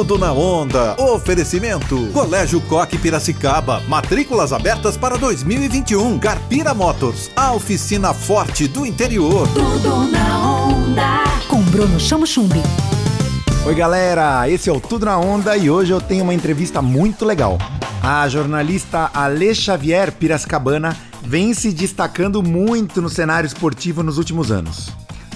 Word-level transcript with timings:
Tudo 0.00 0.16
na 0.16 0.32
onda. 0.32 0.96
Oferecimento. 0.98 2.06
Colégio 2.14 2.58
Coque 2.62 2.96
Piracicaba. 2.96 3.82
Matrículas 3.86 4.50
abertas 4.50 4.96
para 4.96 5.18
2021. 5.18 6.18
Carpira 6.18 6.72
Motors. 6.72 7.30
A 7.36 7.52
oficina 7.52 8.14
forte 8.14 8.66
do 8.66 8.86
interior. 8.86 9.46
Tudo 9.48 10.10
na 10.10 10.64
onda. 10.64 11.24
Com 11.48 11.60
Bruno 11.64 12.00
Chamo 12.00 12.26
Chumbi. 12.26 12.62
Oi, 13.66 13.74
galera. 13.74 14.48
Esse 14.48 14.70
é 14.70 14.72
o 14.72 14.80
Tudo 14.80 15.04
na 15.04 15.18
Onda 15.18 15.54
e 15.54 15.68
hoje 15.68 15.92
eu 15.92 16.00
tenho 16.00 16.24
uma 16.24 16.32
entrevista 16.32 16.80
muito 16.80 17.26
legal. 17.26 17.58
A 18.02 18.26
jornalista 18.26 19.10
Ale 19.12 19.54
Xavier 19.54 20.12
Piracicabana 20.12 20.96
vem 21.22 21.52
se 21.52 21.72
destacando 21.72 22.42
muito 22.42 23.02
no 23.02 23.10
cenário 23.10 23.46
esportivo 23.46 24.02
nos 24.02 24.16
últimos 24.16 24.50
anos. 24.50 24.88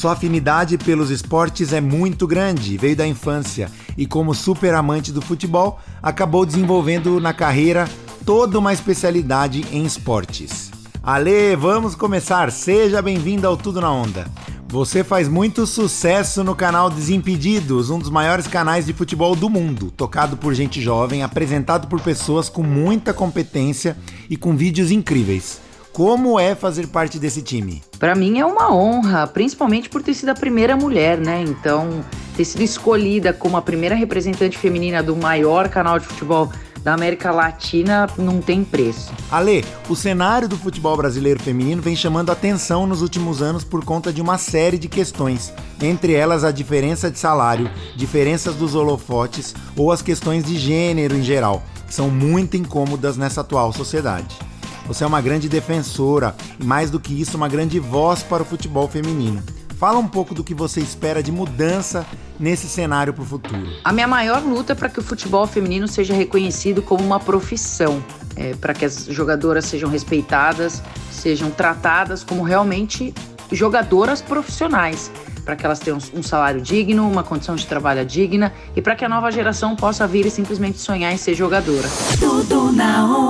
Sua 0.00 0.12
afinidade 0.12 0.78
pelos 0.78 1.10
esportes 1.10 1.74
é 1.74 1.80
muito 1.82 2.26
grande, 2.26 2.78
veio 2.78 2.96
da 2.96 3.06
infância 3.06 3.70
e, 3.98 4.06
como 4.06 4.32
super 4.32 4.72
amante 4.72 5.12
do 5.12 5.20
futebol, 5.20 5.78
acabou 6.02 6.46
desenvolvendo 6.46 7.20
na 7.20 7.34
carreira 7.34 7.86
toda 8.24 8.58
uma 8.58 8.72
especialidade 8.72 9.62
em 9.70 9.84
esportes. 9.84 10.70
Ale, 11.02 11.54
vamos 11.54 11.94
começar. 11.94 12.50
Seja 12.50 13.02
bem-vinda 13.02 13.46
ao 13.46 13.58
Tudo 13.58 13.78
na 13.78 13.92
Onda. 13.92 14.26
Você 14.68 15.04
faz 15.04 15.28
muito 15.28 15.66
sucesso 15.66 16.42
no 16.42 16.54
canal 16.54 16.88
Desimpedidos, 16.88 17.90
um 17.90 17.98
dos 17.98 18.08
maiores 18.08 18.46
canais 18.46 18.86
de 18.86 18.94
futebol 18.94 19.36
do 19.36 19.50
mundo, 19.50 19.90
tocado 19.94 20.34
por 20.34 20.54
gente 20.54 20.80
jovem, 20.80 21.22
apresentado 21.22 21.88
por 21.88 22.00
pessoas 22.00 22.48
com 22.48 22.62
muita 22.62 23.12
competência 23.12 23.94
e 24.30 24.36
com 24.38 24.56
vídeos 24.56 24.90
incríveis. 24.90 25.60
Como 25.92 26.38
é 26.38 26.54
fazer 26.54 26.86
parte 26.86 27.18
desse 27.18 27.42
time? 27.42 27.82
Para 27.98 28.14
mim 28.14 28.38
é 28.38 28.46
uma 28.46 28.72
honra, 28.72 29.26
principalmente 29.26 29.88
por 29.88 30.02
ter 30.02 30.14
sido 30.14 30.28
a 30.28 30.34
primeira 30.34 30.76
mulher, 30.76 31.18
né? 31.18 31.42
Então, 31.42 32.04
ter 32.36 32.44
sido 32.44 32.62
escolhida 32.62 33.32
como 33.32 33.56
a 33.56 33.62
primeira 33.62 33.94
representante 33.96 34.56
feminina 34.56 35.02
do 35.02 35.16
maior 35.16 35.68
canal 35.68 35.98
de 35.98 36.06
futebol 36.06 36.50
da 36.82 36.94
América 36.94 37.30
Latina 37.30 38.08
não 38.16 38.40
tem 38.40 38.64
preço. 38.64 39.12
Ale, 39.30 39.64
o 39.88 39.96
cenário 39.96 40.48
do 40.48 40.56
futebol 40.56 40.96
brasileiro 40.96 41.42
feminino 41.42 41.82
vem 41.82 41.94
chamando 41.94 42.30
atenção 42.30 42.86
nos 42.86 43.02
últimos 43.02 43.42
anos 43.42 43.64
por 43.64 43.84
conta 43.84 44.12
de 44.12 44.22
uma 44.22 44.38
série 44.38 44.78
de 44.78 44.88
questões, 44.88 45.52
entre 45.82 46.14
elas 46.14 46.44
a 46.44 46.50
diferença 46.50 47.10
de 47.10 47.18
salário, 47.18 47.70
diferenças 47.96 48.54
dos 48.54 48.74
holofotes 48.74 49.54
ou 49.76 49.92
as 49.92 50.00
questões 50.00 50.44
de 50.44 50.56
gênero 50.56 51.16
em 51.16 51.22
geral, 51.22 51.62
que 51.86 51.92
são 51.92 52.08
muito 52.08 52.56
incômodas 52.56 53.16
nessa 53.16 53.42
atual 53.42 53.72
sociedade. 53.72 54.49
Você 54.90 55.04
é 55.04 55.06
uma 55.06 55.20
grande 55.20 55.48
defensora 55.48 56.34
e, 56.58 56.64
mais 56.64 56.90
do 56.90 56.98
que 56.98 57.14
isso, 57.14 57.36
uma 57.36 57.46
grande 57.46 57.78
voz 57.78 58.24
para 58.24 58.42
o 58.42 58.44
futebol 58.44 58.88
feminino. 58.88 59.40
Fala 59.78 60.00
um 60.00 60.08
pouco 60.08 60.34
do 60.34 60.42
que 60.42 60.52
você 60.52 60.80
espera 60.80 61.22
de 61.22 61.30
mudança 61.30 62.04
nesse 62.40 62.66
cenário 62.66 63.12
para 63.14 63.22
o 63.22 63.24
futuro. 63.24 63.68
A 63.84 63.92
minha 63.92 64.08
maior 64.08 64.42
luta 64.42 64.72
é 64.72 64.74
para 64.74 64.88
que 64.88 64.98
o 64.98 65.02
futebol 65.02 65.46
feminino 65.46 65.86
seja 65.86 66.12
reconhecido 66.12 66.82
como 66.82 67.04
uma 67.04 67.20
profissão, 67.20 68.04
é, 68.34 68.54
para 68.54 68.74
que 68.74 68.84
as 68.84 69.06
jogadoras 69.06 69.64
sejam 69.64 69.88
respeitadas, 69.88 70.82
sejam 71.12 71.52
tratadas 71.52 72.24
como 72.24 72.42
realmente 72.42 73.14
jogadoras 73.52 74.20
profissionais 74.20 75.08
para 75.44 75.54
que 75.54 75.64
elas 75.64 75.78
tenham 75.78 75.98
um 76.12 76.22
salário 76.22 76.60
digno, 76.60 77.08
uma 77.08 77.22
condição 77.22 77.54
de 77.54 77.66
trabalho 77.66 78.04
digna 78.04 78.52
e 78.74 78.82
para 78.82 78.96
que 78.96 79.04
a 79.04 79.08
nova 79.08 79.30
geração 79.30 79.76
possa 79.76 80.06
vir 80.06 80.26
e 80.26 80.30
simplesmente 80.30 80.78
sonhar 80.78 81.12
em 81.12 81.16
ser 81.16 81.34
jogadora. 81.34 81.88
Tudo 82.18 82.72
na 82.72 83.06
onda. 83.06 83.29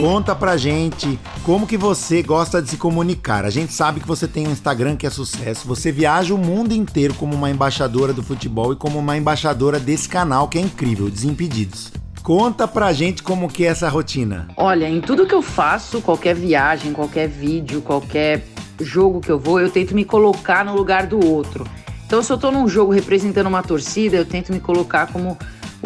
Conta 0.00 0.34
pra 0.34 0.56
gente 0.56 1.18
como 1.42 1.66
que 1.66 1.76
você 1.76 2.22
gosta 2.22 2.62
de 2.62 2.70
se 2.70 2.76
comunicar. 2.76 3.44
A 3.44 3.50
gente 3.50 3.72
sabe 3.72 4.00
que 4.00 4.06
você 4.06 4.26
tem 4.26 4.46
um 4.46 4.52
Instagram 4.52 4.96
que 4.96 5.06
é 5.06 5.10
sucesso. 5.10 5.66
Você 5.68 5.92
viaja 5.92 6.34
o 6.34 6.38
mundo 6.38 6.72
inteiro 6.72 7.14
como 7.14 7.34
uma 7.34 7.50
embaixadora 7.50 8.12
do 8.12 8.22
futebol 8.22 8.72
e 8.72 8.76
como 8.76 8.98
uma 8.98 9.16
embaixadora 9.16 9.78
desse 9.78 10.08
canal 10.08 10.48
que 10.48 10.58
é 10.58 10.60
incrível, 10.60 11.10
Desimpedidos. 11.10 11.92
Conta 12.22 12.66
pra 12.66 12.92
gente 12.92 13.22
como 13.22 13.48
que 13.48 13.64
é 13.64 13.68
essa 13.68 13.88
rotina. 13.88 14.48
Olha, 14.56 14.88
em 14.88 15.00
tudo 15.00 15.26
que 15.26 15.34
eu 15.34 15.42
faço, 15.42 16.00
qualquer 16.00 16.34
viagem, 16.34 16.92
qualquer 16.92 17.28
vídeo, 17.28 17.80
qualquer 17.80 18.44
jogo 18.80 19.20
que 19.20 19.30
eu 19.30 19.38
vou, 19.38 19.60
eu 19.60 19.70
tento 19.70 19.94
me 19.94 20.04
colocar 20.04 20.64
no 20.64 20.74
lugar 20.74 21.06
do 21.06 21.24
outro. 21.24 21.64
Então, 22.06 22.22
se 22.22 22.32
eu 22.32 22.38
tô 22.38 22.50
num 22.50 22.66
jogo 22.68 22.92
representando 22.92 23.46
uma 23.46 23.62
torcida, 23.62 24.16
eu 24.16 24.24
tento 24.24 24.52
me 24.52 24.60
colocar 24.60 25.08
como 25.12 25.36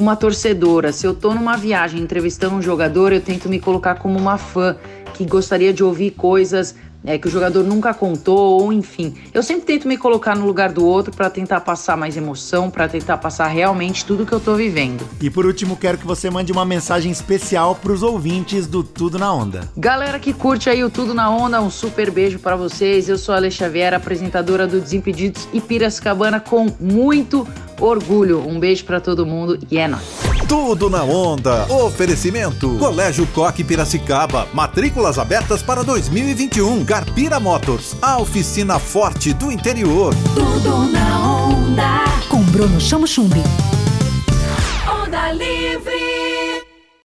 uma 0.00 0.16
torcedora. 0.16 0.92
Se 0.92 1.06
eu 1.06 1.14
tô 1.14 1.34
numa 1.34 1.56
viagem 1.56 2.00
entrevistando 2.00 2.56
um 2.56 2.62
jogador, 2.62 3.12
eu 3.12 3.20
tento 3.20 3.48
me 3.48 3.60
colocar 3.60 3.96
como 3.96 4.18
uma 4.18 4.38
fã 4.38 4.76
que 5.12 5.26
gostaria 5.26 5.72
de 5.72 5.84
ouvir 5.84 6.12
coisas 6.12 6.74
é, 7.04 7.18
que 7.18 7.28
o 7.28 7.30
jogador 7.30 7.64
nunca 7.64 7.94
contou, 7.94 8.62
ou 8.62 8.72
enfim. 8.72 9.14
Eu 9.32 9.42
sempre 9.42 9.62
tento 9.62 9.88
me 9.88 9.96
colocar 9.96 10.36
no 10.36 10.46
lugar 10.46 10.72
do 10.72 10.84
outro 10.84 11.14
para 11.14 11.30
tentar 11.30 11.60
passar 11.60 11.96
mais 11.96 12.16
emoção, 12.16 12.70
para 12.70 12.88
tentar 12.88 13.18
passar 13.18 13.46
realmente 13.48 14.04
tudo 14.04 14.26
que 14.26 14.32
eu 14.32 14.40
tô 14.40 14.54
vivendo. 14.54 15.08
E 15.20 15.30
por 15.30 15.46
último, 15.46 15.76
quero 15.76 15.98
que 15.98 16.06
você 16.06 16.30
mande 16.30 16.52
uma 16.52 16.64
mensagem 16.64 17.10
especial 17.10 17.74
pros 17.74 18.02
ouvintes 18.02 18.66
do 18.66 18.82
Tudo 18.82 19.18
na 19.18 19.32
Onda. 19.32 19.68
Galera 19.76 20.18
que 20.18 20.32
curte 20.32 20.68
aí 20.68 20.84
o 20.84 20.90
Tudo 20.90 21.14
na 21.14 21.30
Onda, 21.30 21.60
um 21.60 21.70
super 21.70 22.10
beijo 22.10 22.38
para 22.38 22.56
vocês. 22.56 23.08
Eu 23.08 23.18
sou 23.18 23.34
a 23.34 23.38
Ale 23.38 23.50
Xavier, 23.50 23.94
apresentadora 23.94 24.66
do 24.66 24.80
Desimpedidos 24.80 25.48
e 25.52 25.60
Piracicabana 25.60 26.40
com 26.40 26.66
muito 26.78 27.46
orgulho. 27.80 28.46
Um 28.46 28.60
beijo 28.60 28.84
para 28.84 29.00
todo 29.00 29.24
mundo 29.24 29.58
e 29.70 29.78
é 29.78 29.88
nóis. 29.88 30.19
Tudo 30.50 30.90
na 30.90 31.04
onda. 31.04 31.64
Oferecimento. 31.72 32.76
Colégio 32.76 33.24
Coque 33.28 33.62
Piracicaba. 33.62 34.48
Matrículas 34.52 35.16
abertas 35.16 35.62
para 35.62 35.84
2021. 35.84 36.84
Carpira 36.84 37.38
Motors. 37.38 37.94
A 38.02 38.18
oficina 38.18 38.80
forte 38.80 39.32
do 39.32 39.52
interior. 39.52 40.12
Tudo 40.34 40.90
na 40.90 41.46
onda. 41.46 42.04
Com 42.28 42.42
Bruno 42.42 42.80
Chamo 42.80 43.06
Chumbi. 43.06 43.44
Onda 44.92 45.30
livre. 45.30 45.99